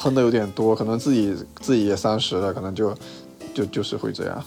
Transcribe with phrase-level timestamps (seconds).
[0.00, 2.94] 喷的有点多，可能自己自己也三十了，可能就
[3.52, 4.44] 就就是会这样。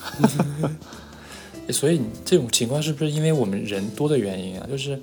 [1.70, 4.68] 所以这种情况是不是因为我们人多的原因啊？
[4.70, 5.00] 就是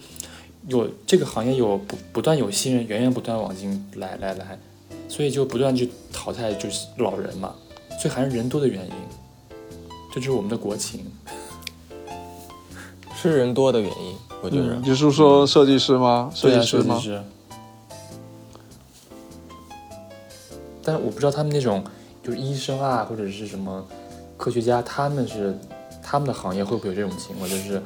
[0.66, 4.58] 有这个行业有不不断有新人源源不断往进来来来，
[5.08, 7.54] 所以就不断去淘汰就是老人嘛，
[8.01, 8.92] 所以还是人多的原因，
[10.12, 11.04] 这就是我们的国情。
[13.22, 14.74] 是人多的原因，我觉得。
[14.82, 16.30] 你是说设计师吗？
[16.34, 17.01] 设计师吗？
[20.90, 21.84] 但是我不知道他们那种
[22.20, 23.86] 就是医生啊，或者是什么
[24.36, 25.56] 科学家，他们是
[26.02, 27.48] 他们的行业会不会有这种情况？
[27.48, 27.80] 就是，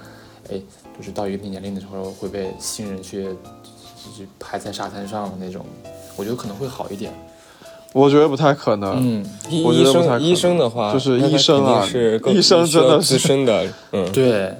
[0.50, 0.58] 哎，
[0.96, 5.66] 就是到一定年龄的时候会被新人去就是排在沙滩上的那种，
[6.16, 7.12] 我觉得可能会好一点。
[7.92, 8.96] 我觉得不太可能。
[8.98, 13.68] 嗯，医生医生的话，就是医生啊，是医生真的资深的。
[13.92, 14.54] 嗯，对，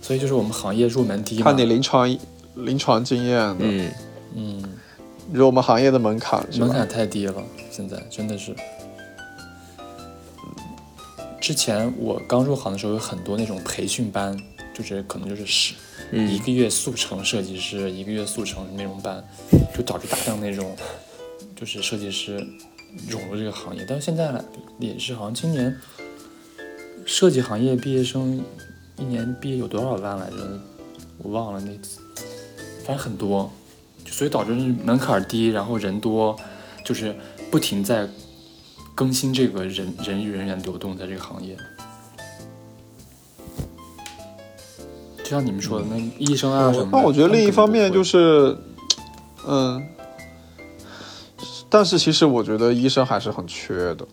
[0.00, 2.16] 所以就是我们行业入门低，看你临床
[2.54, 3.56] 临床经验的。
[3.58, 3.90] 嗯嗯，
[5.32, 7.42] 如我们行业的门槛门槛太低了。
[7.70, 8.54] 现在真的是，
[11.40, 14.36] 之前我刚入行的时候有很多那种培训班，
[14.74, 15.74] 就是可能就是是
[16.12, 19.22] 一个月速成设计师，一个月速成那种班，
[19.76, 20.76] 就导致大量那种
[21.54, 22.44] 就是设计师
[23.08, 23.84] 涌入这个行业。
[23.88, 24.32] 但是现在
[24.80, 25.76] 也是，好像今年
[27.04, 28.42] 设计行业毕业生
[28.96, 30.60] 一年毕业有多少万来着？
[31.18, 31.72] 我忘了那，
[32.84, 33.52] 反正很多，
[34.18, 36.36] 所以导致门槛低，然后人多，
[36.84, 37.14] 就是。
[37.50, 38.06] 不停在
[38.94, 41.56] 更新这个人人与人员流动，在这个行业，
[45.24, 46.90] 就像你们说的那医生啊什么。
[46.92, 48.54] 那我觉得另一方面就是，
[49.46, 49.82] 嗯，
[51.70, 54.06] 但是其实我觉得医生还是很缺的，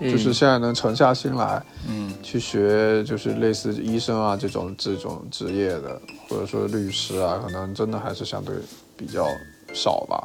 [0.00, 8.54] 就是现在能沉下心来，嗯，去学就是类似医生啊这种这种职业的，或者说律师啊，可能真的还是相对
[8.98, 9.26] 比较
[9.72, 10.22] 少吧，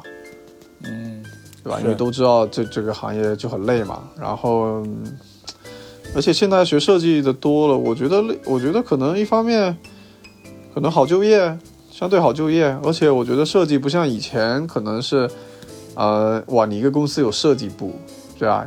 [0.82, 1.24] 嗯。
[1.62, 1.80] 对吧？
[1.80, 4.02] 因为都知道这这个行业就很累嘛。
[4.20, 4.82] 然后，
[6.14, 8.38] 而且现在学设计的多了，我觉得累。
[8.44, 9.74] 我觉得可能一方面，
[10.74, 11.58] 可能好就业，
[11.90, 12.66] 相对好就业。
[12.84, 15.26] 而且我觉得设计不像以前，可能是，
[15.94, 17.94] 呃，哇，你一个公司有设计部，
[18.38, 18.66] 对吧？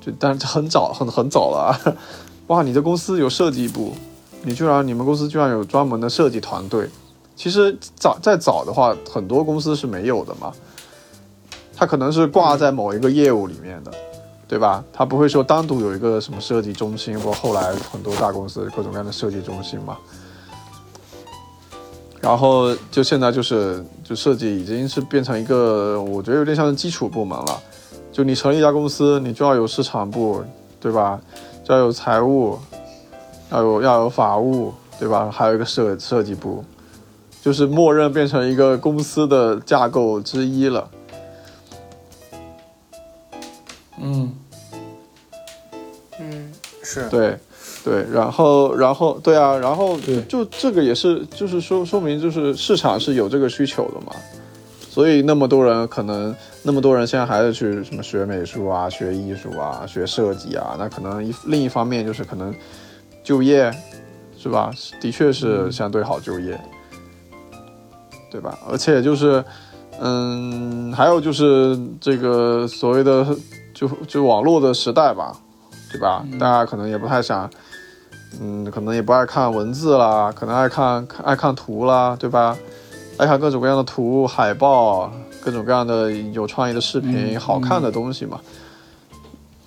[0.00, 1.96] 就但是很早很很早了啊。
[2.48, 3.92] 哇，你的公司有设计部，
[4.42, 6.88] 你居然你们公司居然有专门的设计团队。
[7.38, 10.52] 其实早再早的话，很多公司是没有的嘛。
[11.76, 13.92] 它可能是挂在某一个业务里面的，
[14.48, 14.82] 对吧？
[14.92, 19.96] 它不会说单独有一个什么设计中心，或后来很多大公司各种各样的设计中心嘛。
[22.20, 27.62] 然后就现在就是就设计已经是变成一个，我觉得有点像是基础部门了。
[28.10, 30.42] 就你成立一家公司，你就要有市场部，
[30.80, 31.20] 对吧？
[31.62, 32.58] 就要有财务，
[33.52, 35.30] 要有要有法务，对吧？
[35.32, 36.64] 还有一个设设计部，
[37.42, 40.90] 就是默认变成一个公司的架构之一了。
[44.00, 44.32] 嗯，
[46.20, 47.08] 嗯，是。
[47.08, 47.36] 对，
[47.84, 49.98] 对，然后，然后，对啊，然后
[50.28, 54.12] 就这个也是，就是说，说明就是市场是有这个需求的嘛，
[54.88, 62.54] 所以那么多人可能那么多人现在还在去什么学美术啊、学艺术啊、学设计啊，那可能一另一方面就是可能
[63.24, 63.72] 就业
[64.38, 64.70] 是吧？
[65.00, 66.58] 的确是相对好就业，
[68.30, 68.58] 对吧？
[68.70, 69.44] 而且就是，
[70.00, 73.26] 嗯，还有就是这个所谓的。
[73.74, 75.38] 就就网络的时代吧，
[75.92, 76.26] 对吧？
[76.32, 77.48] 大家可能也不太想，
[78.40, 82.56] 嗯，可能也不爱看文字啦，可能爱看爱看图啦，对吧？
[83.18, 88.40] 爱看各种各样的图、海报，各种各样的有创意的视频、好看的东西嘛，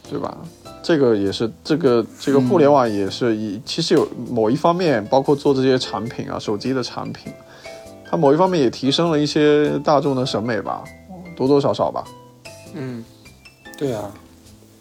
[0.10, 0.36] 对吧？
[0.84, 7.32] 这个也是这个这个互联网也是以其实有某一方面，包括做这些产品啊，手机的产品，
[8.12, 10.84] 它某一方面也提升了一些大众的审美吧，
[11.38, 12.04] 多多少少吧，
[12.74, 13.04] 嗯。
[13.78, 14.12] 对啊，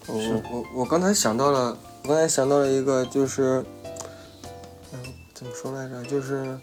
[0.08, 0.14] 我
[0.52, 3.64] 我我刚才想到了，我刚才想到了一个，就是，
[4.92, 4.98] 嗯，
[5.32, 6.04] 怎么说来着？
[6.04, 6.58] 就是，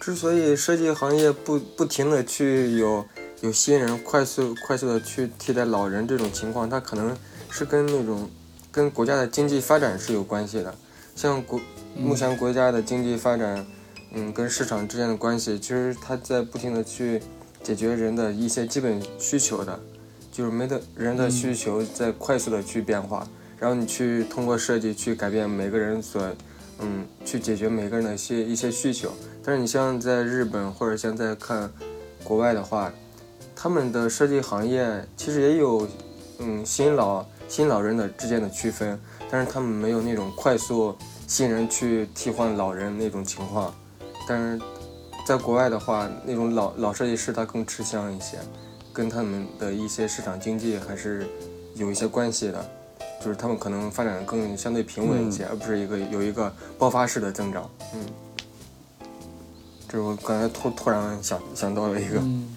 [0.00, 3.04] 之所以设计行业不不停的去有
[3.42, 7.14] 有新人快速快速的去替代老人这种情况，它可能
[7.50, 8.30] 是跟那种
[8.70, 10.74] 跟国家的经济发展是有关系的。
[11.14, 11.60] 像国
[11.94, 13.66] 目前国家的经济发展，嗯，
[14.34, 17.22] 跟市场之间的关系，其实它在不停的去
[17.62, 19.80] 解决人的一些基本需求的。
[20.30, 23.28] 就是没的人的需求在快速的去变化，
[23.58, 26.22] 然后你去通过设计去改变每个人所，
[26.78, 29.12] 嗯，去解决每个人的一些一些需求。
[29.44, 31.70] 但是你像在日本或者像在看
[32.24, 32.90] 国外的话，
[33.54, 35.86] 他们的设计行业其实也有，
[36.38, 38.98] 嗯，新老新老人的之间的区分，
[39.30, 43.74] 但是他们没有那种快速新人去替换老人那种情况。
[44.28, 44.60] 但是
[45.26, 48.38] 在国外的话，那种老老设计师他更吃香一些。
[48.94, 51.26] 跟他们的一些市场经济还是
[51.76, 52.62] 有一些关系的，
[53.24, 57.70] 就是他们可能发展的更相对平稳一些，而不是一个有一个爆发式的增长。
[57.94, 58.04] 嗯，
[59.88, 62.18] 这是我刚才突突然想想到了一个。
[62.18, 62.54] 嗯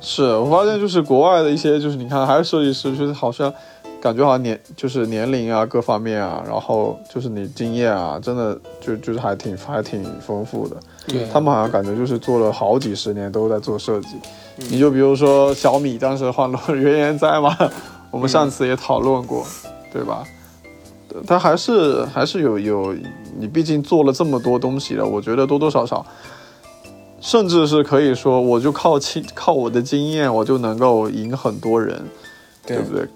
[0.00, 3.52] 是我发现就是国外的一些，就是你看还是设计师，就是好像
[4.06, 10.76] 感觉好像年就是年龄啊各方面啊，然后就是你经验啊，真的就就是还挺还挺丰富的。
[11.08, 14.10] 对他们好像感觉就是做了好几十年都在做设计。
[14.70, 17.56] 你就比如说小米当时换了原研哉嘛，
[18.12, 19.44] 我们上次也讨论过，
[19.92, 20.24] 对吧？
[21.26, 22.94] 他还是还是有有，
[23.36, 26.06] 你毕竟做了这么多东西了，我觉得多多少少，
[27.20, 32.04] 甚至是可以说，我就靠经靠我的经验，我就能够赢很多人，
[32.64, 33.08] 对不对？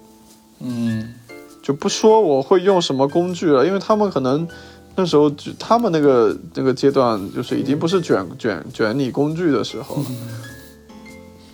[0.63, 1.13] 嗯
[1.61, 4.47] 就不说我会用什么工具了，因为他们可能
[4.95, 10.05] 那时候就他们那个那个阶段，就是已经不是卷卷卷你工具的时候了，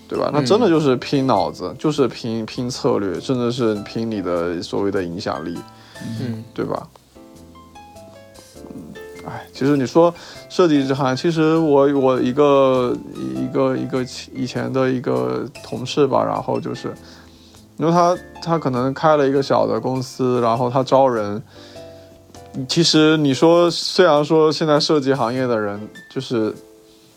[0.08, 0.32] 对吧？
[0.34, 5.58] 那真的就是拼脑子，就是拼拼策略，甚至是拼你的所谓的影响力，
[6.22, 6.88] 嗯对吧？
[8.56, 8.94] 嗯，
[9.26, 10.14] 哎，其实你说
[10.50, 12.96] 设计这行，其实我我一个
[13.36, 14.02] 一个一个
[14.34, 16.94] 以前的一个同事吧，然后就是，
[17.78, 21.42] 因为他他可能开了一个小的公司，然后他招人。
[22.68, 25.80] 其实你说，虽然说现在设计行业的人，
[26.12, 26.52] 就是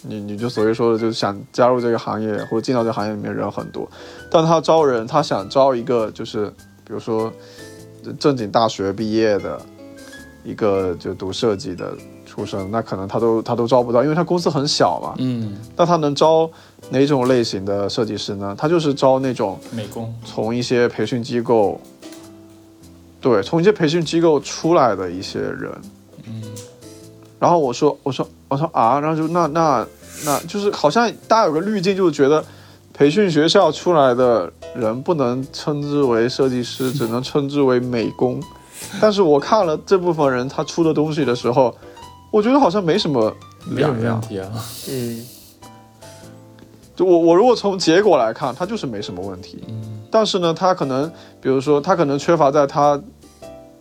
[0.02, 3.88] 你你就所谓说的，就是想加入这个行业或者进到这个行业里面人很多，
[4.30, 6.46] 但他招人，他想招一个就是
[6.84, 7.32] 比如说
[8.18, 9.58] 正经大学毕业的
[10.44, 11.94] 一个就读设计的
[12.26, 15.14] 出身，那可能他都他都招不到，因为他公司很小嘛。
[15.16, 16.50] 嗯，那他能招
[16.88, 18.54] 哪种类型的设计师呢？
[18.58, 21.80] 他就是招那种美工，从一些培训机构，
[23.20, 25.70] 对，从一些培训机构出来的一些人。
[26.26, 26.42] 嗯
[27.38, 29.86] 然后我说，我说，我说啊，然后就那那
[30.24, 32.44] 那就是好像大家有个滤镜，就是觉得
[32.92, 38.42] 培训学校出来的人不能称之为设计师，只能称之为美工。
[39.00, 41.74] 但是我看了这部分人他出的东西的时候，
[42.30, 43.34] 我觉得好像没什么
[43.64, 44.20] 没有两样。
[44.20, 44.50] 问题啊。
[44.90, 45.26] 嗯
[47.00, 49.64] 就我我如果从结果来看，他就是没什么问题。
[49.68, 51.10] 嗯但是呢，他可能，
[51.40, 53.00] 比如说，他可能缺乏在他，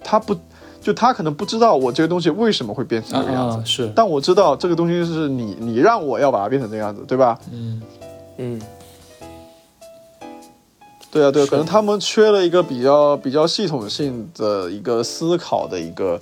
[0.01, 0.33] 他不，
[0.80, 3.57] 就他可能不知道我这个东西为什么会变成啊这个样子。
[3.57, 7.38] 啊是，但我知道这个东西是你你让我要把它变成这个样子，对吧？
[7.51, 7.81] 嗯
[8.38, 8.62] 嗯
[11.12, 16.18] 对啊，对啊，可能他们缺了一个比较比较系统性的一个思考的一个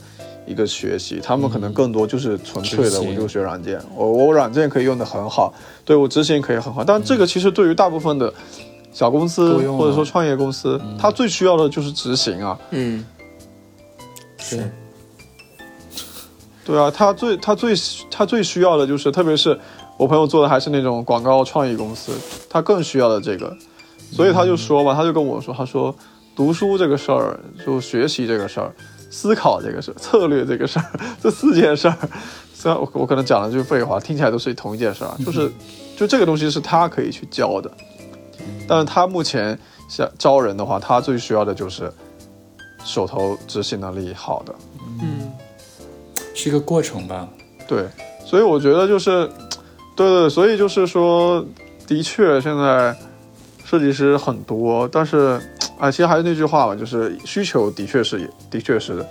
[0.47, 5.53] 一个学习，他们可能更多就是纯粹的我就学软件，我我软件可以用的很好，
[5.83, 8.33] 对我执行可以很好，但这个其实对于大部分的
[8.91, 12.57] 小公司或者说创业公司，它最需要的就是执行啊。
[12.71, 13.05] 嗯，
[14.39, 14.71] 是，
[16.65, 17.73] 对啊，他最他最
[18.09, 19.59] 他最需要的就是，特别是
[19.97, 22.11] 我朋友做的还是那种广告创意公司，
[22.49, 23.55] 他更需要的这个，
[24.11, 25.93] 所以他就说嘛，他就跟我说，他说
[26.35, 28.73] 读书这个事儿，就学习这个事儿，
[29.09, 30.85] 思考这个事儿，策略这个事儿，
[31.21, 31.97] 这四件事儿，
[32.53, 35.51] 虽然我我可能讲了句废话，听起来都是同一件事儿啊，就是
[35.95, 37.71] 就这个东西是他可以去教的，
[38.67, 39.57] 但是他目前
[39.89, 41.91] 想招人的话，他最需要的就是
[42.83, 44.55] 手头执行能力好的。
[45.01, 45.31] 嗯
[46.33, 47.27] 是一个过程吧。
[47.67, 47.87] 对，
[48.23, 49.27] 所以我觉得就是，
[49.95, 51.43] 对对，所以就是说，
[51.87, 52.95] 的确现在
[53.65, 55.41] 设计师很多，但是
[55.77, 59.05] 啊，其实还是那句话嘛，就是需求的确是的确是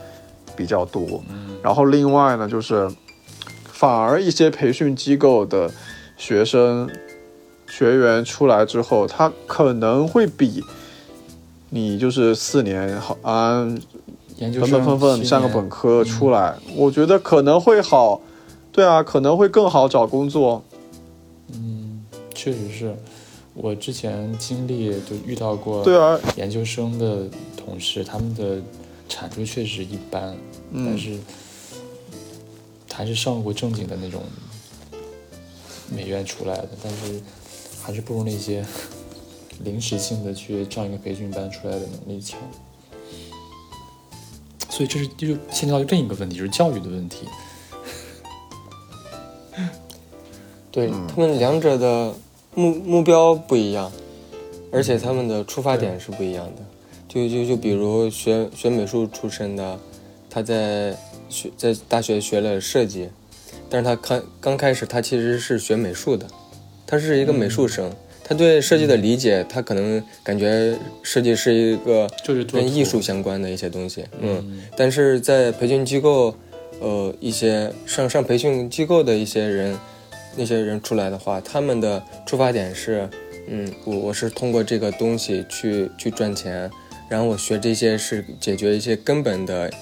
[0.56, 1.23] 比较多。
[1.30, 2.88] 嗯然后另外呢，就是
[3.64, 5.70] 反而一些培训机构的
[6.16, 6.88] 学生
[7.68, 10.62] 学员出来之后，他可能会比
[11.70, 13.76] 你就是四年好安
[14.37, 18.20] 研究生本本分分七上个本科出来，我觉得可能会好，
[18.70, 20.62] 对啊，可能会更好找工作。
[21.52, 22.04] 嗯，
[22.35, 22.96] 确实是
[23.56, 28.60] 我之前经历就遇到过对啊，研究生的同事，他们的
[29.08, 30.36] 产出确实一般，
[30.72, 31.18] 但嗯，是
[32.92, 34.22] 还是上过正经的那种
[35.90, 37.20] 美院出来的，但是
[37.82, 38.64] 还是不如那些
[39.64, 42.38] 临时性的去上一个培训班出来的能力强。
[44.68, 47.26] 所以这是就牵扯到另一个问题，就是教育的问题。
[50.70, 52.14] 对嗯他们两者的
[52.56, 53.92] 目目标不一样，
[54.72, 56.62] 而且他们的出发点是不一样的。
[57.06, 59.78] 就就就比如学学美术出身的，
[60.28, 60.96] 他在
[61.28, 63.08] 学在大学学了设计，
[63.70, 66.26] 但是他刚刚开始他其实是学美术的，
[66.86, 67.90] 他是一个美术生，
[68.25, 76.34] 他对设计的理解，他可能感觉设计是一个就是跟艺术相关的一些东西，嗯，嗯但是在培训机构，
[76.80, 79.78] 呃，一些上上培训机构的一些人，
[80.37, 83.09] 那些人出来的话，他们的出发点是，
[83.49, 86.71] 嗯，我我是通过这个东西去去赚钱，
[87.09, 89.73] 然后我学这些是解决一些根本的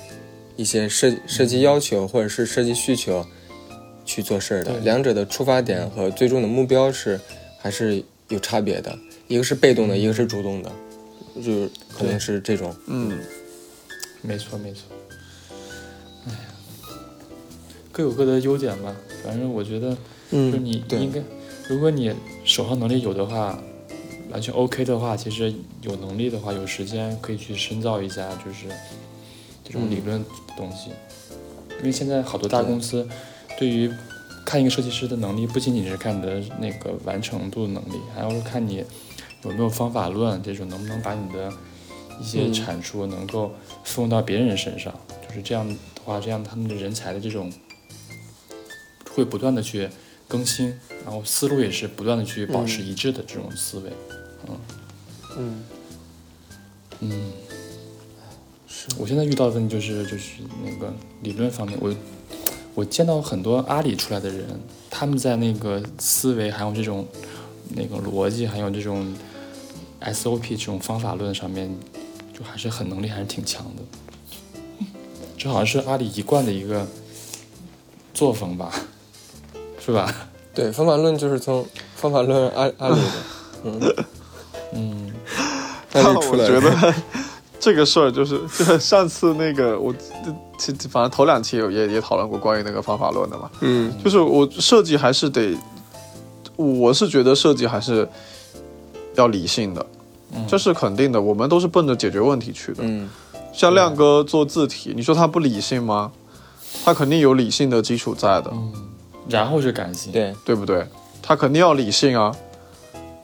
[0.57, 3.27] 一些设设计要求或者是设计需求
[4.05, 4.79] 去做事儿的。
[4.81, 7.21] 两者的出发点和最终的目标是
[7.59, 8.97] 还是有差别的，
[9.27, 10.71] 一个是被动的，一个是主动的，
[11.37, 12.75] 就是可能是这种。
[12.87, 13.19] 嗯，
[14.23, 14.83] 没错没错。
[16.27, 16.39] 哎呀，
[17.91, 18.95] 各有各的优点吧。
[19.25, 19.99] 反正我觉得，就是
[20.37, 21.23] 嗯，对你应该，
[21.69, 22.13] 如果你
[22.45, 23.57] 手上能力有的话，
[24.31, 28.67] 完全 OK 的话，其实有能力的话，有时间可以去深造一下，就是
[29.63, 30.91] 这种理论的东西。
[31.79, 33.07] 因为现在好多大公司
[33.57, 33.89] 对于
[34.45, 38.85] 看一个设计师的能力，不仅仅是看你的那个完成度能力，还要看你
[39.45, 41.53] 有没有方法论，这种能不能把你的
[42.21, 43.53] 一些嗯产出能够
[43.85, 44.93] 复用到别人身上。
[45.29, 45.73] 就是这样的
[46.05, 47.53] 话，这样他们的人才的这种
[49.15, 49.89] 会不断的去
[50.29, 53.91] 更新，然后思路也是不断的去保持一致的这种思维。
[54.49, 54.57] 嗯，
[55.37, 55.65] 嗯，
[57.01, 57.33] 嗯。
[58.99, 61.95] 我现在遇到的问题就是就是那个理论方面，我
[62.75, 64.45] 我见到很多阿里出来的人，
[64.91, 67.07] 他们在那个思维还有这种
[67.71, 69.15] 那个逻辑，还有这种
[70.03, 71.75] SOP 这种方法论上面，
[72.37, 73.83] 就还是很能力还是挺强的。
[75.39, 76.87] 这好像是阿里一贯的一个
[78.13, 78.71] 作风吧，
[79.85, 80.13] 是吧？
[80.55, 83.05] 对，方法论就是从方法论阿阿里的，
[83.65, 83.95] 嗯，
[84.73, 85.13] 嗯，
[85.95, 86.37] 阿里出我。
[86.37, 86.95] 觉得
[87.59, 89.93] 这个事儿就是，就是上次那个我，
[90.59, 95.57] 其反正头两期有也也讨论过关于那个方法论的嘛，嗯就是我设计还是得，
[96.57, 98.09] 我是觉得设计还是
[99.17, 99.85] 要理性的，
[100.35, 102.79] 嗯这是肯定的，我们都是奔着解决问题去的。
[102.83, 103.09] 嗯
[103.53, 106.11] 像亮哥做字体，你说他不理性吗？
[106.85, 108.53] 他肯定有理性的基础在的，
[109.29, 110.87] 然后是感性，对，对不对？
[111.23, 112.35] 他肯定要理性啊，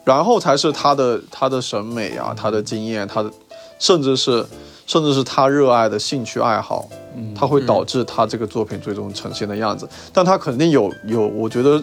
[0.03, 3.31] 然后才是他的他的审美啊，他的经验，他的
[3.77, 4.45] 甚至是
[4.87, 9.87] 甚至是他热爱的兴趣爱好，嗯，它会导致他这个作品最终呈现的样子。
[10.11, 11.81] 但他肯定有有，我觉得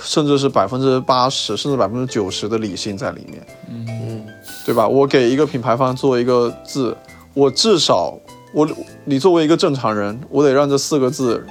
[0.00, 4.24] 甚至是百分之八十甚至百分之九十的理性在里面，嗯
[4.64, 4.86] 对吧？
[4.86, 6.96] 我给一个品牌方做一个字，
[7.34, 8.16] 我至少
[8.52, 8.68] 我
[9.04, 11.44] 你作为一个正常人，我得让这四个字，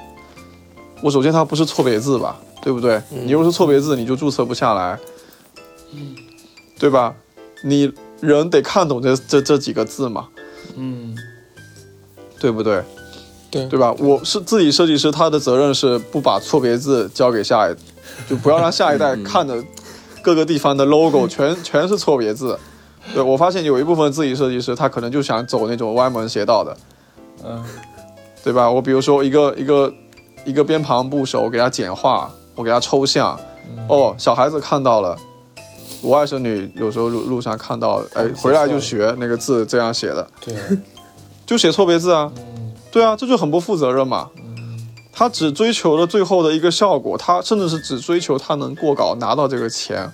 [1.02, 3.02] 我首先它不是错别字吧，对不对？
[3.10, 4.98] 你如果是错别字，你就注册不下来，
[6.80, 7.14] 对吧？
[7.64, 10.28] 你人得看懂这这这几个字嘛，
[10.76, 11.16] 嗯
[12.40, 12.84] 对不对？
[13.50, 13.94] 对对吧？
[14.00, 17.76] 我是自己设计师，他的责任是不把错别字交给下一，
[18.30, 19.64] 就不要让下一代看着
[20.22, 22.58] 各个地方的 logo 全全是错别字。
[23.14, 26.78] 对我发现有一部分自己设计师，他可能就想走那种歪门邪道的，
[27.46, 27.64] 嗯
[28.44, 28.70] 对吧？
[28.70, 29.92] 我比如说一个一个
[30.48, 33.38] 一个边旁部首，我给他简化，我给他抽象，
[33.90, 35.16] 哦，小孩子看到了。
[36.02, 40.56] 我外甥女有时候路路上看到，哎，回来就学那个字这样写的，对，
[41.46, 42.32] 就写错别字啊。
[42.38, 42.72] 嗯。
[42.90, 44.30] 对啊，这就很不负责任嘛。
[45.12, 50.10] 他只追求了最后的一个效果，他甚至是只追求他能过稿拿到这个钱，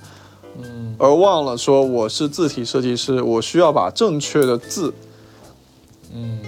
[0.57, 0.95] 嗯。
[0.97, 4.93] 而忘了说我是字体设计师，我需要把正确的字，
[6.13, 6.39] 嗯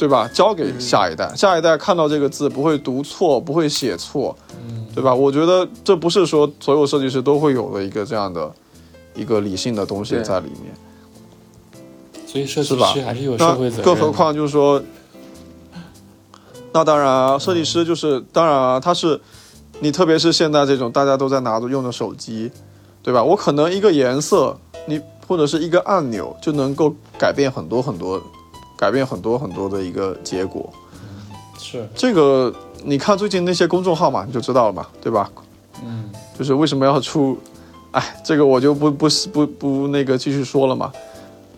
[0.00, 4.34] 对吧，交给下一代，下一代看到这个字不会读错，不会写错，
[4.66, 5.14] 嗯对吧？
[5.14, 8.50] 我觉得这不是说所有设计师都会有的一个这样的
[9.14, 10.72] 一个理性的东西在里面。
[12.26, 14.82] 所以设计师还是有社会责任，更何况就是说，
[16.72, 19.20] 那当然啊，设计师就是当然啊，他是
[19.80, 22.50] 你，特别是现在这种大家都在拿着用的手机，
[23.02, 23.22] 对吧？
[23.22, 28.18] 我可能一个颜色，你或者是一个按钮就能够改变很多很多，
[28.80, 30.72] 改变很多很多的一个结果。
[31.58, 32.50] 是这个
[32.82, 35.30] 你看最近那些公众号嘛，你就知道了嘛，对吧？
[35.84, 37.36] 嗯就是为什么要出，
[37.90, 40.90] 哎，这个我就不不不不那个继续说了嘛。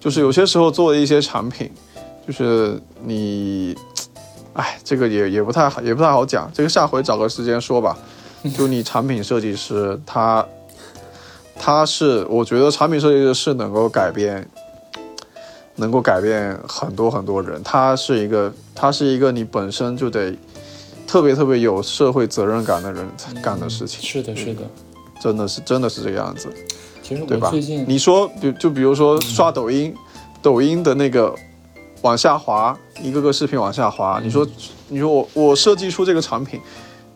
[0.00, 1.71] 就是有些时候做的一些产品，
[2.26, 3.73] 就是你，
[4.55, 6.50] 哎，这个也也不太好，也不太好讲。
[6.52, 7.97] 这个下回找个时间说吧。
[8.59, 10.45] 就你产品设计师，他
[11.55, 14.45] 他是我觉得产品设计师是能够改变，
[15.82, 17.60] 能够改变很多很多人。
[17.62, 20.34] 他是一个，他是一个你本身就得
[21.06, 24.00] 特别特别有社会责任感的人才干的事情。
[24.02, 24.62] 是的，是的。
[25.20, 26.48] 真的是真的是这个样子，
[27.00, 27.84] 其实我最近？
[27.86, 29.94] 你说，比就比如说刷抖音，
[30.42, 31.32] 抖音的那个
[32.00, 34.44] 往下滑，一个个视频往下滑，你说
[34.88, 36.58] 你说我我设计出这个产品，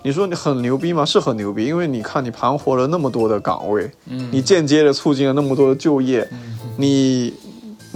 [0.03, 1.05] 你说你很牛逼吗？
[1.05, 6.29] 是很牛逼，因为你看你盘活了那么多的岗位，嗯你间接的促进了那么多的就业，
[6.77, 7.35] 你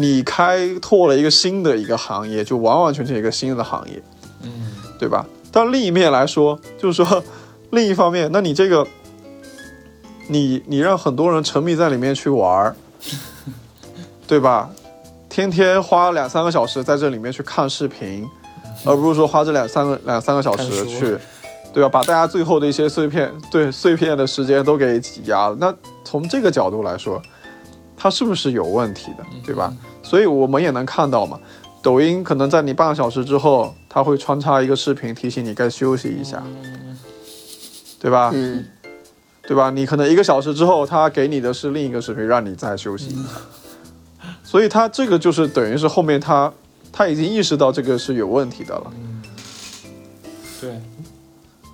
[0.01, 4.03] 你开拓了一个新的一个行业，就完完全全一个新的行业，
[4.43, 4.51] 嗯
[4.99, 5.27] 对吧？
[5.53, 7.23] 但另一面来说，就是说，
[7.71, 8.87] 另一方面，那你这个，
[10.29, 12.77] 你你让很多人沉迷在里面去玩儿，
[14.29, 14.71] 对吧？
[15.29, 18.29] 天天花两三个小时在这里面去看视频，
[18.85, 21.17] 而不是说花这两三个两三个小时去，
[21.73, 21.89] 对吧？
[21.89, 25.57] 把大家最后的一些碎片，对碎片的时间都给挤压了。
[25.59, 27.23] 那从这个角度来说，
[28.03, 29.71] 它是不是有问题的，对吧？
[30.03, 31.39] 所以我们也能看到嘛，
[31.83, 36.43] 抖音可能在你半个小时之后，它会穿插一个视频提醒你该休息一下，
[38.01, 38.31] 对吧？
[38.33, 38.65] 嗯，
[39.43, 39.69] 对吧？
[39.69, 43.29] 你可能一个小时之后，它给你的是另一个视频，让你再休息一下。
[44.43, 46.51] 所以他这个就是等于是后面他
[46.91, 48.93] 他已经意识到这个是有问题的了，
[50.59, 50.81] 对，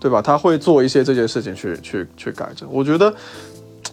[0.01, 0.21] 对吧？
[0.21, 2.69] 他会做一些这件事情去去去改正。
[2.71, 3.15] 我觉得，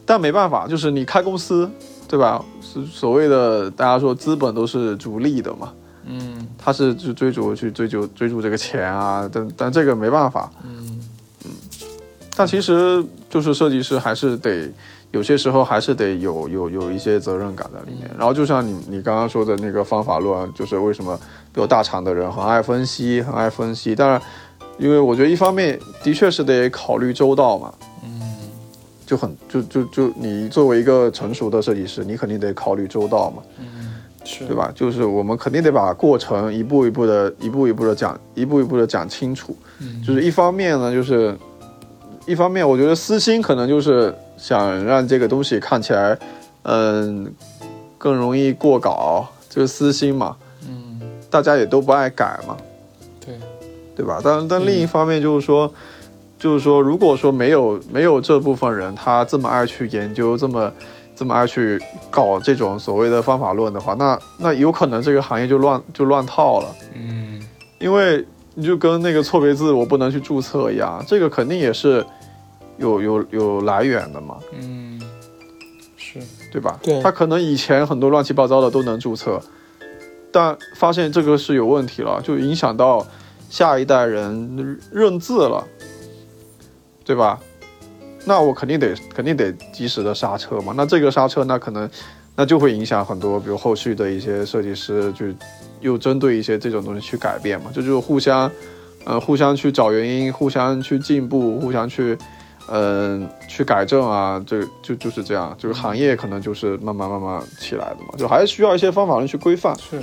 [0.05, 1.69] 但没办法，就是你开公司，
[2.13, 2.45] 对吧？
[2.61, 5.73] 是所谓的大家说资本都是逐利的嘛，
[6.05, 10.47] 嗯他是去追逐去追求追逐这个钱啊，但但这个没办法。
[10.63, 10.99] 嗯
[11.43, 11.51] 嗯
[12.35, 14.71] 但其实就是设计师还是得
[15.09, 18.07] 有些时候还是得有有有一些责任感在里面。
[18.15, 21.19] 然后就像你你刚刚说的那个方法论，就是为什么
[21.55, 23.95] 有大厂的人很爱分析，很爱分析。
[23.95, 24.21] 当然，
[24.77, 27.87] 因为我觉得一方面的确是得考虑周到嘛，嗯
[29.05, 33.43] 就很就就就你作为一个成熟的设计师，你肯定得考虑周到嘛。
[33.59, 33.93] 嗯，
[34.23, 34.55] 是对？
[34.55, 34.71] 吧？
[34.73, 39.55] 就是我们肯定得把过程一步一步的、一步一步的讲，一步一步的讲清楚。
[39.79, 41.37] 嗯就是一方面呢，就是
[42.25, 46.17] 一方面，我觉得私心可能就是想让这个东西看起来，
[46.63, 47.33] 嗯，
[47.97, 50.35] 更容易过稿，就是私心嘛。
[50.67, 52.55] 嗯，大家也都不爱改嘛，
[53.19, 53.35] 对，
[53.97, 54.21] 对吧？
[54.23, 55.69] 但但另一方面就是说，
[56.43, 60.69] 就是说，如果说没有没有这部分人，他这么爱去研究，这么
[61.15, 61.81] 这么爱去
[62.11, 67.41] 搞这种所谓的方法论的话，那那有可能这个行业就乱就乱套了，嗯。
[67.79, 72.05] 因为你就跟那个错别字我不能去注册一样，这个肯定也是
[72.75, 75.01] 有有有来源的嘛，嗯，
[75.95, 76.19] 是，
[76.51, 76.77] 对吧？
[76.83, 77.01] 对。
[77.01, 79.41] 他可能以前很多乱七八糟的都能注册，
[80.29, 83.07] 但发现这个是有问题了，就影响到
[83.49, 85.65] 下一代人认字了，
[87.03, 87.39] 对吧？
[88.25, 90.73] 那我肯定得肯定得及时的刹车嘛。
[90.75, 91.89] 那这个刹车，那可能
[92.35, 95.25] 那就会影响很多，比如后续的一些设计师，就
[95.81, 98.49] 又针对一些这种东西去改变嘛，这就是互相，
[99.03, 102.17] 呃，互相去找原因，互相去进步，互相去，
[102.69, 109.77] 嗯、去改正啊，这就就是这样，这个行业可能就是慢慢慢慢起来的嘛，就还是需要一些方法论去规范。
[109.77, 110.01] 是，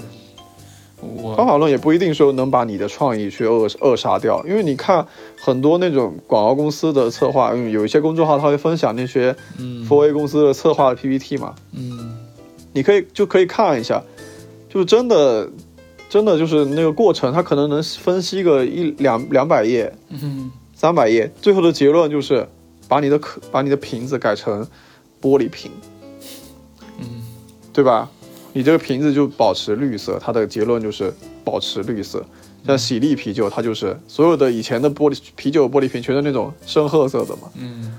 [1.37, 5.07] 方法论也不一定说能把你的创意去扼扼杀掉，因为你看
[5.41, 9.87] 很多那种广告公司的策划，嗯有一些公众号他会分享那些嗯。
[9.89, 12.17] 4 A 公司的策划的 PPT 嘛，嗯。
[12.73, 14.03] 你可以就可以看一下，
[14.69, 15.51] 就是真的
[16.09, 20.51] 真的就是那个过程，他可能能分析个一两两百页、嗯。
[20.75, 22.49] 三百页，最后的结论就是
[22.89, 24.67] 把你的可把你的瓶子改成
[25.21, 25.71] 玻璃瓶，
[26.99, 27.07] 嗯。
[27.73, 28.11] 对吧？
[28.53, 31.13] 你这个瓶子就保持绿色，它的结论就是
[31.45, 32.25] 保持绿色。
[32.67, 37.97] 像喜力啤酒，它就是所有的以前的玻璃啤酒玻璃瓶全是那种深褐色的嘛，嗯，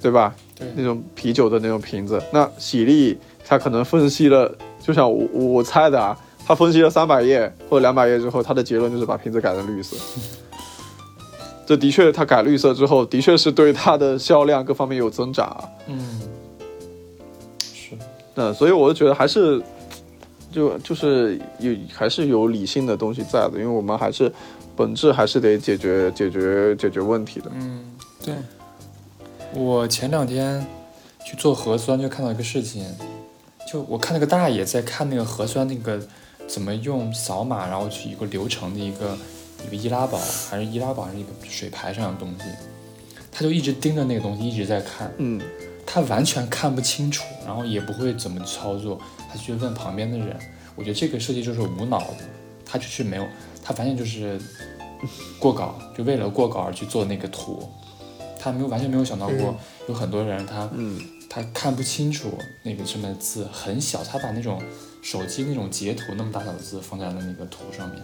[0.00, 0.32] 对吧？
[0.56, 2.22] 对那种啤酒的那种瓶子。
[2.32, 9.96] 那喜力它可能分析了，就像我我我猜的啊，它分析了三百页或者两百页之后，它的结论就是把瓶子改成绿色。
[11.66, 15.64] 这的确，它改绿色之后，的确是对它的销量各方面有增长啊。
[15.88, 16.27] 嗯，是，
[18.38, 19.60] 那所以我就觉得还是，
[20.52, 24.32] 就就是有还是有理性的东西在的，因为我们还是
[24.76, 27.50] 本质还是得解决解决解决问题的。
[27.54, 27.84] 嗯，
[28.24, 28.32] 对。
[29.54, 30.64] 我前两天
[31.26, 32.84] 去做核酸，就看到一个事情，
[33.66, 36.00] 就我看那个大爷在看那个核酸那个
[36.46, 39.18] 怎么用扫码，然后去一个流程的一个
[39.66, 40.16] 一个易拉宝，
[40.48, 42.44] 还是易拉宝还是一个水牌上的东西，
[43.32, 45.40] 他就一直盯着那个东西一直在看，嗯
[45.90, 50.36] 他完全看不清楚，然后也不会怎么操作，他就去问旁边的人。
[50.76, 52.18] 我觉得这个设计就是无脑的，
[52.62, 53.26] 他就是没有，
[53.64, 54.38] 他完全就是
[55.38, 57.66] 过稿，就为了过稿而去做那个图，
[58.38, 59.56] 他没有完全没有想到过
[59.88, 61.00] 有很多人他嗯。
[61.30, 64.62] 他看不清楚那个上面的字很小，他把那种
[65.02, 68.02] 手机那种截图那么大小的字放在了那个图上面，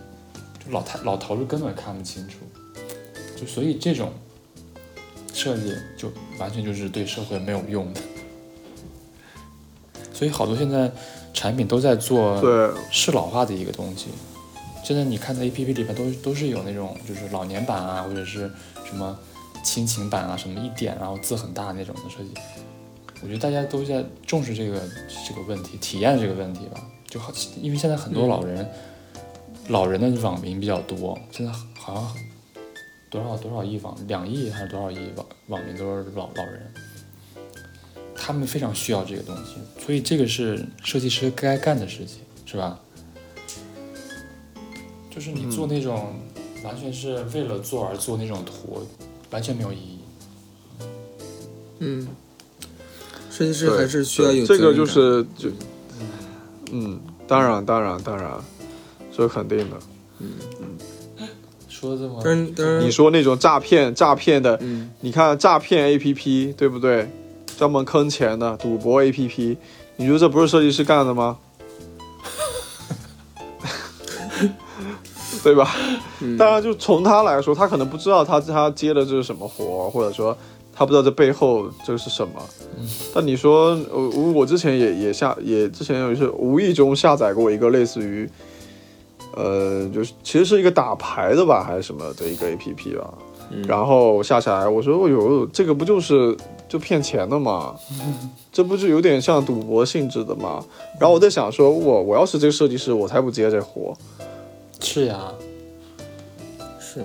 [0.63, 2.41] 就老太老头是根本看不清楚，
[3.35, 4.13] 就所以这种
[5.35, 8.01] 设计就完全就是对社会没有用的。
[10.13, 10.91] 所以好多现在
[11.35, 14.07] 产品都在做对，适老化的一个东西。
[14.85, 18.51] 现在你看在 A P P 里边都都是有那种就是老年版啊，或者是
[18.87, 19.19] 什么
[19.65, 22.31] 亲情版啊，什么一点然后字很大那种的设计。
[23.23, 24.81] 我觉得大家都在重视这个
[25.27, 26.81] 这个问题，体验这个问题吧。
[27.09, 28.69] 就好，因为现在很多老人，
[29.69, 32.17] 老人的网民比较多，现在好像
[33.15, 36.69] 多少多少亿网，两亿还是多少亿网网民都是老老人，
[38.13, 42.81] 他们非常需要这个东西，所以这个是设计师该干的事情，是吧？
[45.09, 46.17] 就是你做那种
[46.65, 48.85] 完全是为了做而做那种图，
[49.31, 49.99] 完全没有意义。
[51.79, 52.09] 嗯，
[53.31, 55.49] 设计师还是需要有这个就是就，
[56.73, 58.33] 嗯，当然当然当然，
[59.17, 59.77] 这肯定的。
[62.81, 67.09] 你说那种诈骗诈骗的，嗯你看诈骗 A P P 对不对？
[67.57, 69.57] 专门坑钱的赌博 A P P，
[69.97, 71.39] 你说这不是设计师干的吗？
[75.43, 75.71] 对吧？
[76.21, 80.37] 嗯当然，就从他来说，他可能不知道他他接的这是什么活，或者说
[80.73, 82.35] 他不知道这背后这是什么。
[83.15, 88.29] 但你说，呃，我我之前也也下也之前有一次无意中下载过一个类似于，
[89.37, 93.13] 呃，就是其实是一个打牌的吧，还是什么的一个 A P P 吧。
[93.69, 97.77] 然后下下来，我说，我有，这个不就是就骗钱的吗？
[98.51, 100.65] 这不就有点像赌博性质的吗？
[100.99, 103.95] 然后我在想说，我我要是这个设计师，我才不接这活。
[104.81, 105.33] 是呀，
[106.81, 107.05] 是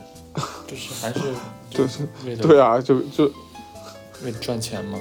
[0.66, 1.20] 就是还是
[1.70, 3.26] 就是对啊，就就
[4.24, 4.98] 为了赚钱嘛。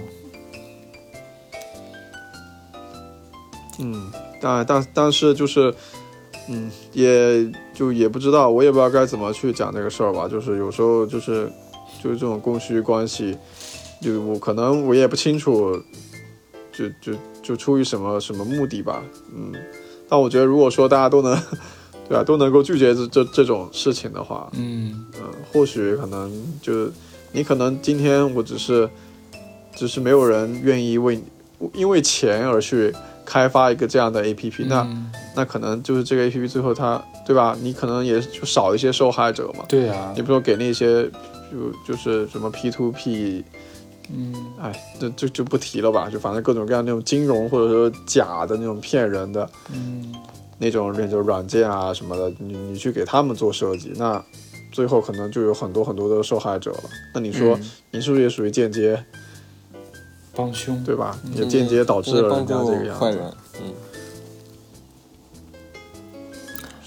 [3.79, 4.11] 嗯，
[4.41, 5.73] 但但但是就是，
[6.49, 10.27] 嗯，也就也不知道，我也不知道该怎么去讲这个事儿吧。
[10.29, 11.51] 就是有时候就是
[12.03, 13.37] 就是这种供需关系，
[14.01, 15.79] 就我可能我也不清楚，
[16.73, 19.03] 就就就出于什么什么目的吧。
[19.35, 19.53] 嗯，
[20.09, 21.39] 但我觉得如果说大家都能，
[22.09, 26.33] 对吧、都能够拒绝这这这种事情的话，嗯嗯，或许可能
[26.63, 26.89] 就
[27.33, 28.89] 你可能今天我只是
[29.77, 31.25] 只是没有人愿意为你
[31.75, 32.91] 因为钱而去
[33.29, 37.55] 开发一个这样的 A P P，、那嗯那可能就是这个 A P P 最后它对吧？
[37.61, 39.67] 你可能也就少一些受害者嘛。
[39.69, 41.05] 对啊你，比如说给那些
[41.53, 43.45] 就就是什么 P to P，
[44.11, 50.15] 嗯哎，这就就不提了吧，就反正各种各样那种金融或者说假的那种骗人的嗯
[50.57, 54.25] 那种那种软件啊什么的，你你去给他们做设计，那
[54.73, 56.85] 最后可能就有很多很多的受害者了。
[57.13, 59.03] 那你说、嗯你是不是也属于间接
[60.39, 61.19] 帮凶，对吧？
[61.35, 63.05] 也间接导致了人家这个样子。
[63.05, 63.75] 坏人，嗯，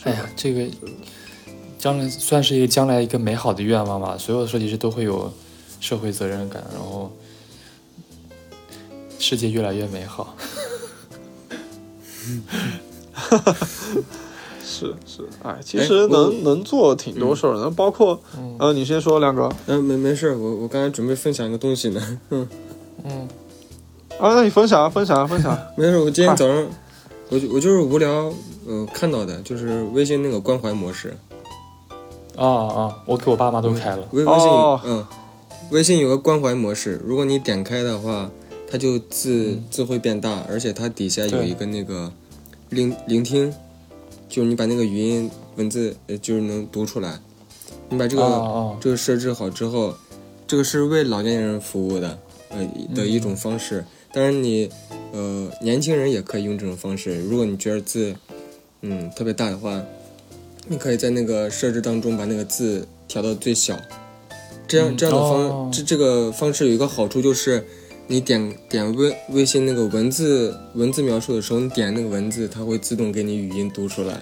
[0.05, 0.65] 哎呀，这个
[1.77, 4.17] 将来算是一个将来一个美好的愿望吧。
[4.17, 5.29] 所有的设计师都会有
[5.81, 7.11] 社会责任感，然后
[9.19, 10.33] 世界越来越美好。
[14.63, 18.17] 是是，哎，其实能、能做挺多事儿的，那包括，
[18.59, 22.47] 呃，你先说亮哥，嗯、没没事，我我刚才准备分享一个东西呢， 嗯，
[23.03, 23.27] 嗯
[24.21, 25.67] 啊，那你分享啊，分享啊，分享啊。
[25.75, 26.67] 没事，我今天早上
[27.29, 28.31] 我就我就是无聊，
[28.67, 31.17] 呃，看到的就是微信那个关怀模式，
[32.35, 34.07] 啊啊，我给我爸妈都开了。
[34.11, 35.03] 微微信、哦嗯，
[35.71, 38.29] 微信有个关怀模式，如果你点开的话，
[38.69, 42.13] 它就字、字会变大，而且它底下有一个那个
[42.69, 43.51] 聆聆听，
[44.29, 47.19] 就是你把那个语音文字呃就是能读出来，
[47.89, 49.95] 你把这个、这个设置好之后，
[50.45, 52.59] 这个是为老年人服务的呃
[52.93, 53.83] 的一种方式。
[54.13, 54.69] 当然你
[55.13, 58.15] 呃年轻人也可以用这种方式，如果你觉得字
[58.81, 59.83] 嗯特别大的话，
[60.67, 63.79] 你可以在那个设置当中把那个字调到最小。
[64.67, 67.65] 这样嗯这样的方、哦这这个方式有一个好处就是，
[68.07, 74.21] 你点点微微信那个文字文字描述的时候，你点那个文字，它会自动给你语音读出来。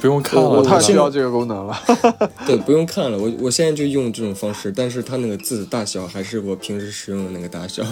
[0.00, 1.78] 不用看了，我我太需要这个功能了。
[2.46, 7.82] 对，不用看了，我我现在就用这种方式，但是它那个字的大小还是我平时使用的那个大小。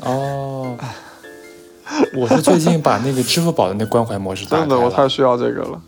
[0.00, 0.76] 哦。
[2.16, 4.90] 我是最近把那个支付宝的那关怀模式打开真的，我。
[4.90, 5.80] 太需要这个了。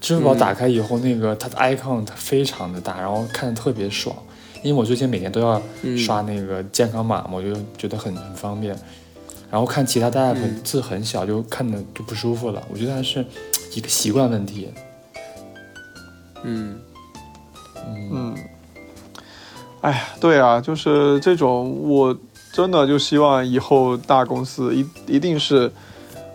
[0.00, 4.16] 支付宝打开以后，那个它的 icon 它非常的大，然后看着特别爽。
[4.62, 5.60] 因为我最近每天都要
[5.96, 8.74] 刷那个健康码嘛，我就觉得很很方便。
[9.50, 12.62] 然后看其他的 app 字很小，就看的就不舒服了。
[12.72, 13.24] 我觉得还是
[13.74, 14.68] 一个习惯问题。
[16.44, 16.78] 嗯，
[18.12, 18.34] 嗯，
[19.80, 22.16] 哎呀，对啊，就是这种，我
[22.52, 25.70] 真的就希望以后大公司一一定是，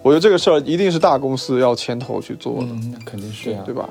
[0.04, 3.88] 我觉得这个事儿一定是大公司要牵头去做的，嗯，那肯定是呀、对吧？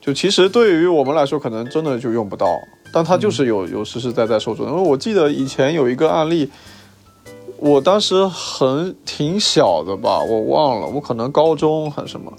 [0.00, 2.46] 就其实对于我们来说，可能真的就用不到，
[2.92, 4.64] 但它就是有有实实在在受众。
[4.68, 6.48] 因为我记得以前有一个案例，
[7.58, 12.32] 我当时很挺小的吧，我忘了，我可能高中还是什么，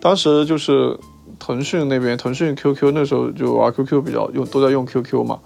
[0.00, 0.98] 当时就是
[1.44, 5.40] 腾讯那边，腾讯 QQ 那时候就玩 QQ 比较用，都在用 QQ 嘛。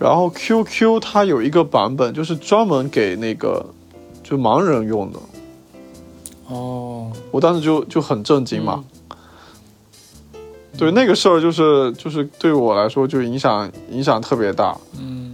[0.00, 3.64] 然后 QQ 它有一个版本，就是专门给那个
[4.24, 5.18] 就盲人用的，
[6.48, 8.84] 哦，我当时就就很震惊嘛。
[10.76, 14.76] 对那个事儿，就是就是对我来说就影响影响特别大。
[14.98, 15.32] 嗯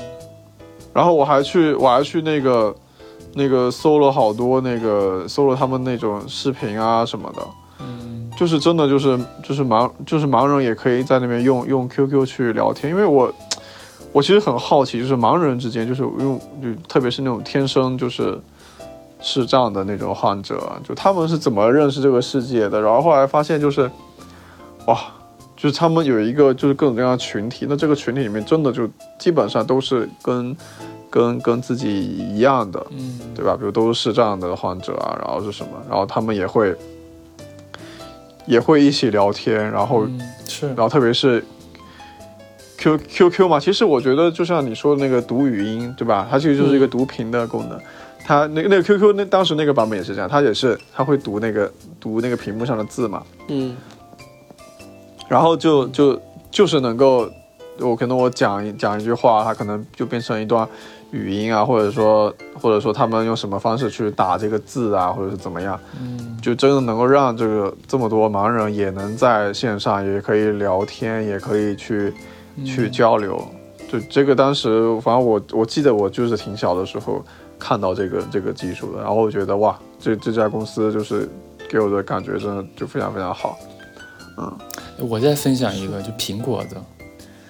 [0.92, 2.74] 然后我还去我还去那个
[3.34, 7.65] 那个搜了好多那个搜了他们那种视频啊什么的，嗯
[8.36, 13.32] 就是真的就是就是盲就是盲人也可以在那边用用 QQ 去聊天，因为我
[14.12, 18.38] 我其实很好奇，就是盲人之间就是用就特别是那种天生就是
[19.20, 22.80] 视障的那种患者啊，就他们是怎么认识这个世界的？
[22.80, 23.90] 然后后来发现就是
[24.86, 24.98] 哇，
[25.56, 30.56] 就是他们有一个就是各种各样的群体，那这个群体里面真的就基本上都是跟
[31.08, 33.56] 跟跟自己一样的，嗯，对吧？
[33.56, 36.76] 比如都是视障的患者啊，然后是什么，然后他们也会
[38.46, 41.44] 也会一起聊天，然后、嗯是然后特别是
[42.78, 46.26] Q Q Q 嘛，其实我觉得就像你说的那个读语音，对吧？
[46.30, 47.78] 它其实就是一个读屏的功能。
[48.24, 53.76] 它那个那个 Q Q 那当时那个版本也是这样，它也是它会读那个读那个屏幕上的字嘛，嗯
[55.28, 57.28] 然后就就就是能够，
[57.80, 60.68] 我可能我讲一讲一句话，它可能就变成一段
[61.16, 66.36] 语音啊，或者说或者说他们用什么方式去打这个字啊，或者是怎么样，嗯。
[66.42, 72.12] 就真的能够让这个这么多盲人也能在线上，也可以聊天，也可以去
[72.64, 73.42] 去交流。
[73.90, 77.24] 就这个当时，反正我我记得我就是挺小的时候
[77.58, 81.28] 看到这个这个技术的，然后我觉得哇，这这家公司就是
[81.68, 83.58] 给我的感觉真的就非常非常好。
[84.38, 84.52] 嗯。
[85.08, 86.82] 我再分享一个，就苹果的，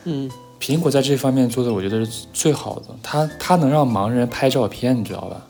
[0.05, 2.87] 嗯苹果在这方面做的，我觉得是最好的。
[3.03, 5.47] 它它能让盲人拍照片，你知道吧？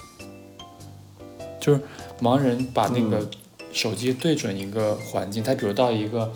[1.61, 1.81] 就是
[2.21, 3.29] 盲人把那个
[3.73, 6.33] 手机对准一个环境，他比如到一个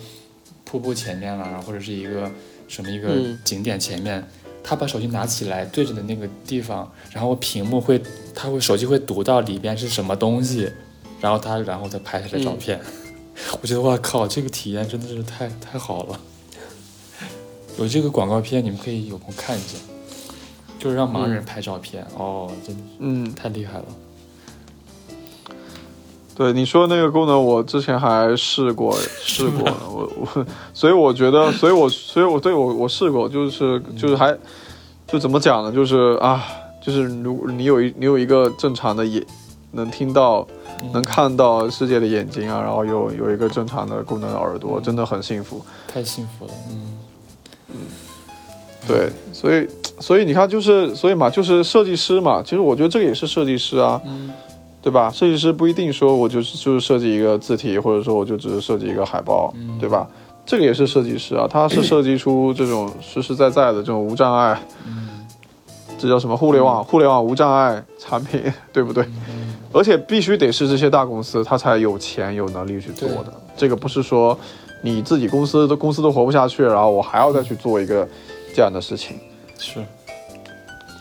[0.65, 2.29] 瀑布前面了，然后或者是一个
[2.67, 4.25] 什么一个嗯景点前面，
[4.63, 8.01] 他把手机拿起来对着的那个地方，然后屏幕会，
[8.33, 10.71] 他会手机会读到里边是什么东西，
[11.19, 12.79] 然后他然后再拍下来照片。
[13.61, 16.19] 我觉得哇靠，这个体验真的是太太好了。
[17.81, 19.77] 有这个广告片，你们可以有空看一下，
[20.77, 23.85] 就是让盲人拍照片，哦，真的嗯，太厉害了。
[26.35, 34.35] 对你说的那个功能，我之前还试过试过呢， 我我，所以我觉得，所以我所以我对我我试过，就是就是还
[35.07, 35.71] 就怎么讲呢？
[35.71, 36.43] 就是啊，
[36.83, 39.25] 就是如果你有一你有一个正常的眼，
[39.71, 40.47] 能听到
[40.93, 45.63] 能看到世界的眼睛啊，然后有有一个正常的功能的耳朵，真的很幸福。
[45.87, 46.97] 太幸福了，嗯，
[48.87, 49.67] 对，所以
[49.99, 54.31] 所以你看，就是所以嘛，就是设计师嘛，其实我觉得这个也是设计师啊，嗯
[54.81, 55.11] 对吧？
[55.11, 60.07] 设计师不一定说我就是就是设计一个字体，或者说我就只是设计一个海报，嗯对吧？
[60.45, 65.09] 这个也是设计师啊，他是设计出这种实实在在的这种无障碍，嗯
[65.99, 68.41] 这叫什么互联网互联网无障碍产品，
[68.73, 69.03] 对不对？
[69.03, 73.31] 嗯而且必须得是这些大公司，他才有钱有能力去做的。
[73.55, 74.37] 这个不是说
[74.81, 78.07] 你自己公司的公司都活不下去，然后我还要再去做一个
[78.55, 79.17] 这样的事情。
[79.57, 79.75] 是，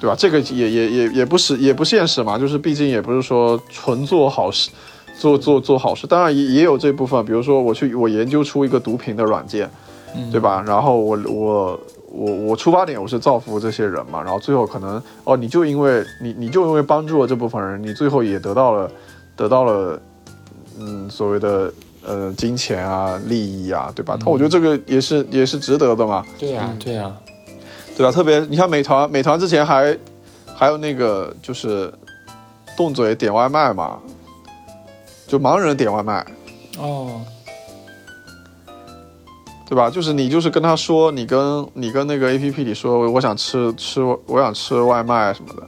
[0.01, 0.15] 对吧？
[0.19, 4.71] 这个也也也也不是也不现实嘛，就是毕竟也不是说纯做好事，
[5.19, 6.07] 做做做好事。
[6.07, 9.71] 当然也也有这部分，比如说我去我研究出一个读屏的软件，
[10.15, 10.63] 嗯对吧？
[10.67, 11.81] 然后我我
[12.13, 18.91] 我我出发点我是造福这些人嘛，然后最后可能哦，你就因为你你就因为帮助了这部分人，你最后也得到了
[19.37, 20.01] 得到了
[20.79, 21.73] 嗯所谓的
[22.07, 24.17] 呃金钱啊利益啊，对吧？
[24.21, 26.25] 那、我觉得这个也是也是值得的嘛。
[26.39, 27.15] 对呀、对呀、
[27.97, 28.11] 对吧？
[28.13, 29.97] 特别你看美团，美团之前还
[30.55, 31.93] 还有那个就是
[32.77, 33.99] 动嘴点外卖嘛，
[35.27, 36.25] 就盲人点外卖，
[36.79, 37.21] 哦，
[39.69, 39.89] 对吧？
[39.91, 45.63] 就是你就是跟他说，你跟你跟那个 A P P 里说，我想吃吃我想吃外卖什么的，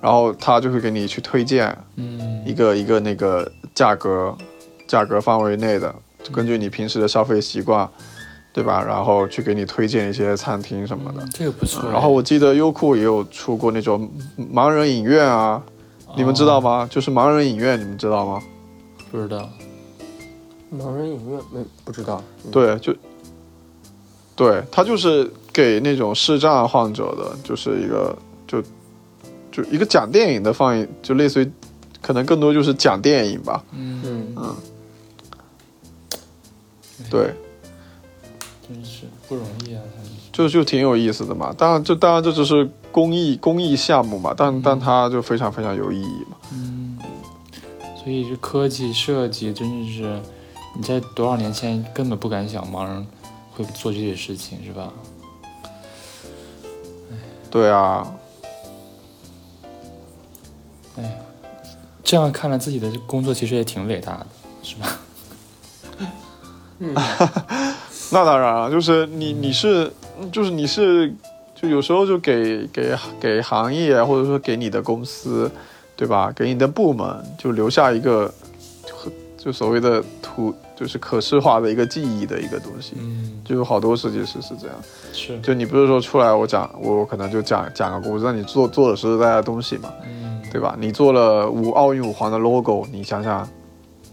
[0.00, 4.36] 然后他就会给你去推荐嗯一个一个那个价格
[4.92, 7.88] 价格范围内的，就根据你平时的消费习惯，
[8.52, 8.84] 对吧？
[8.86, 11.26] 然后去给你推荐一些餐厅什么的。
[11.32, 11.90] 这个不错。
[11.90, 14.06] 然后我记得优酷也有出过那种
[14.52, 15.62] 盲人影院啊，
[16.14, 16.86] 你们知道吗？
[16.90, 18.42] 就是盲人影院，你们知道吗？
[19.10, 19.48] 不知道，
[20.70, 22.22] 盲人影院没不知道。
[22.44, 22.94] 嗯，对，就
[24.36, 28.14] 对，它就是给那种视障患者的，就是一个
[28.46, 28.62] 就
[29.50, 31.50] 就一个讲电影的放映，就类似于
[32.02, 33.64] 可能更多就是讲电影吧。
[33.72, 34.54] 嗯，嗯
[37.10, 37.34] 对，
[38.66, 39.82] 真是不容易啊，
[40.32, 41.54] 就就挺有意思的嘛。
[41.56, 46.36] 当然，这当然这只是公益公益项目嘛，但但它就非常非常有意义嘛。
[46.52, 46.98] 嗯，
[48.02, 50.20] 所以这科技设计真的是
[50.76, 53.06] 你在多少年前根本不敢想盲人
[53.52, 54.92] 会做这些事情，是吧？
[57.50, 58.14] 对啊，
[60.96, 61.18] 哎
[62.02, 64.26] 这样看来自己的工作其实也挺伟大的，
[64.62, 64.98] 是吧？
[68.10, 69.90] 那当然了，就是你你是
[70.30, 71.12] 就是你是
[71.54, 75.50] 就有时候就给给给行业或者说给你的公司，
[75.96, 76.32] 对吧？
[76.34, 77.06] 给你的部门
[77.38, 78.32] 就留下一个
[78.84, 82.94] 就就所谓的图，就是可视化的一个记忆的一个东西。
[82.98, 84.76] 嗯，就有好多设计师是这样，
[85.12, 90.76] 是，就你不是说出来我讲我可能就讲讲个故事，那你做做的实实在在的东西嘛，嗯，对吧？
[90.78, 93.48] 你做了五奥运五环的 logo，你想想，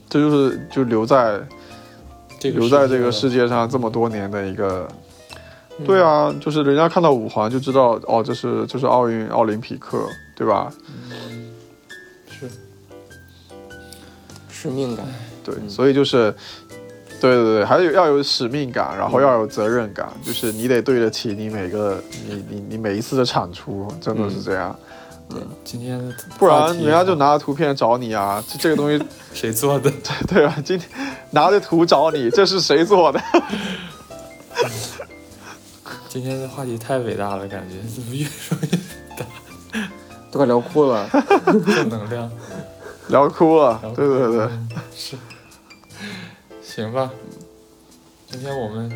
[0.10, 1.40] 这就是就留在
[2.40, 4.88] 这个留在这个世世界上这么多年的一个，
[5.86, 10.72] 对啊，就是人家看到五环就知道哦，这是这是奥运奥林匹克，对吧？
[12.30, 12.50] 是
[14.50, 15.06] 使命感，
[15.44, 16.34] 对，所以就是，
[17.20, 24.78] 对对对，还有要有使命感，然后要有责任感，就是你得对得起你每个你你你每一次的产出，真的是这样，
[25.64, 29.92] 今天的不然人家就拿着图片找你啊，这这个东西， 谁做的？
[30.28, 30.56] 对对吧？
[30.66, 30.90] 今天
[31.32, 33.22] 拿着图找你，这是谁做的？
[36.10, 38.68] 今天的话题太伟大了，感觉怎么越说越
[39.16, 39.26] 大
[40.32, 41.08] 都快聊哭了。
[41.66, 42.32] 正能量？
[43.10, 45.16] 聊哭了对对对，嗯是，
[46.64, 47.10] 行吧，
[48.30, 48.92] 今天我们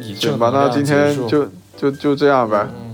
[0.00, 2.91] 以正行吧，那今天就就就这样呗，嗯，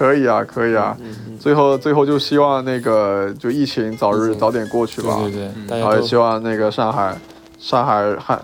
[0.00, 0.96] 可以啊，可以啊。
[0.98, 7.14] 嗯嗯，最后最后就希望那个就疫情早日早点过去吧，对对对，然后也希望那个上海
[7.58, 8.42] 上海汉，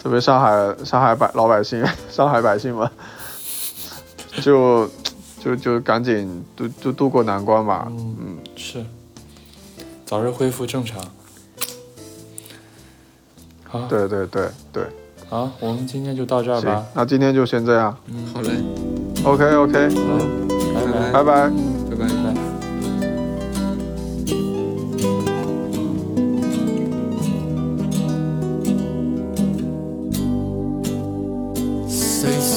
[0.00, 2.88] 特别上海上海百老百姓 上海百姓们，
[4.40, 4.88] 就
[5.42, 7.88] 就就赶紧度就度过难关吧。
[7.90, 8.84] 嗯嗯，是。
[10.06, 11.00] 早日恢复正常。
[13.64, 14.84] 好，对对对对，
[15.28, 17.96] 好，我们今天就到这儿行吧。，那今天就先这样。
[18.06, 18.50] 嗯，好嘞
[19.24, 20.51] ，OK OK，好，
[20.86, 21.12] 拜拜。
[21.12, 21.50] 拜拜。
[21.90, 22.02] 拜拜。
[22.06, 22.26] 拜。
[31.88, 32.52] 谁说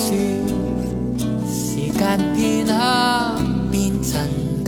[1.48, 2.00] 時間
[2.36, 2.72] 片刻
[3.72, 4.14] 變陳
[4.64, 4.68] 舊，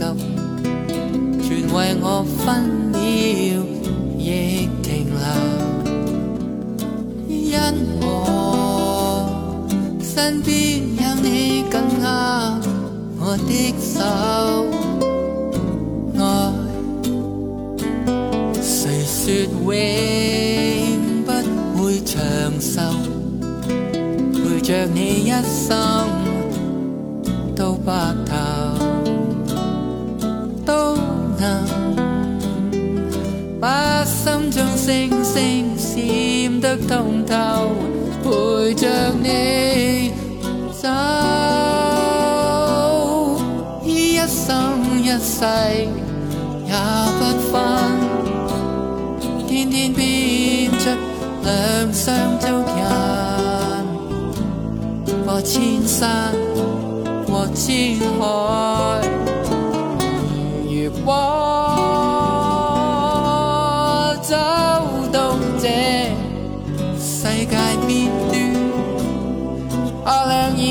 [1.40, 2.46] 全為我分
[2.92, 2.98] 秒
[4.18, 4.20] 亦
[4.82, 5.22] 停留，
[7.28, 7.54] 因
[8.00, 8.04] 我
[10.00, 10.87] 身邊有你緊握我
[13.46, 14.00] 的手，
[16.16, 16.22] 愛
[18.62, 18.62] 誰
[19.04, 19.26] 說
[19.64, 19.68] 永
[21.24, 21.28] 不
[21.82, 22.16] 會長
[22.58, 22.76] 壽？
[24.32, 25.68] 陪着你一生
[27.54, 27.92] 到白
[28.26, 28.34] 頭，
[30.64, 30.96] 都
[31.38, 31.44] 能
[33.60, 37.70] 把心中星星閃得通透，
[38.22, 38.86] 陪着
[39.22, 40.12] 你
[40.72, 40.88] 走，
[45.38, 45.44] 世
[46.66, 46.74] 也
[47.20, 47.20] 不
[47.52, 47.54] 分。
[49.46, 50.90] 天天變出
[51.44, 51.48] 兩
[51.94, 52.06] 雙
[52.40, 52.46] 足
[52.76, 52.82] 印，
[55.24, 56.34] 過千山，
[57.24, 58.20] 過千海。
[60.68, 60.74] 如
[61.04, 61.08] 果
[64.20, 64.34] 走
[65.12, 65.68] 到這
[66.98, 68.34] 世界邊端，
[70.04, 70.66] 我倆已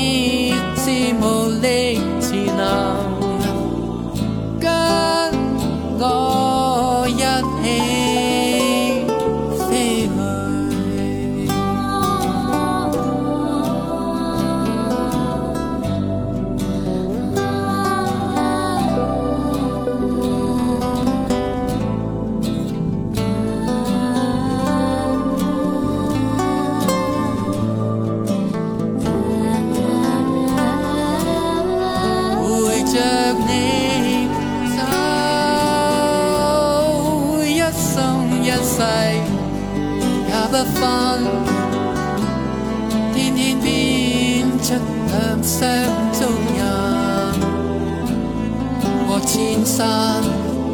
[49.78, 50.20] 山，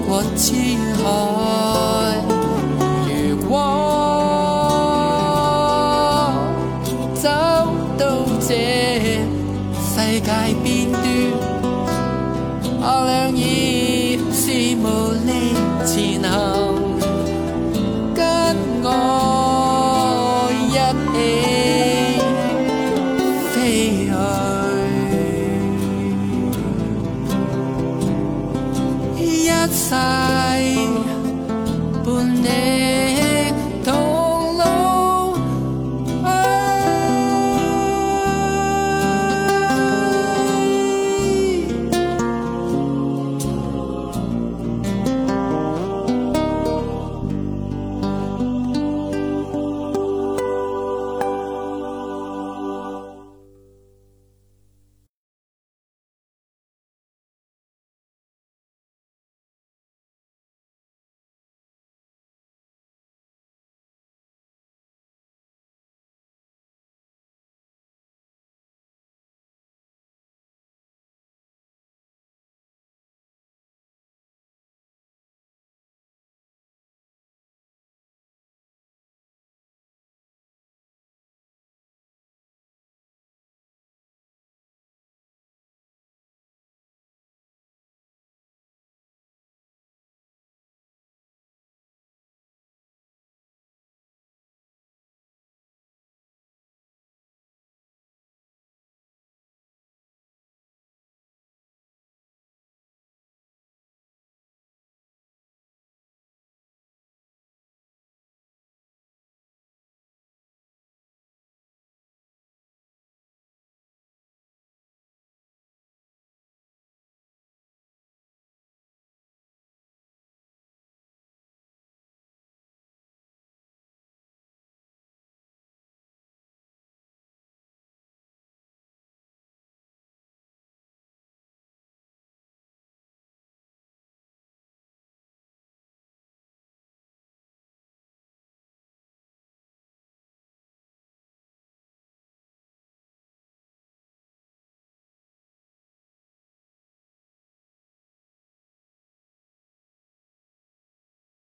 [0.08, 1.63] 过千海。